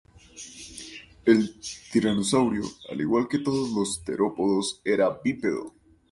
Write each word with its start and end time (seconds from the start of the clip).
El 1.25 1.55
tiranosaurio, 1.91 2.63
al 2.89 3.01
igual 3.01 3.27
que 3.27 3.37
todos 3.37 3.69
los 3.69 4.03
terópodos, 4.03 4.81
era 4.83 5.19
bípedo. 5.23 5.75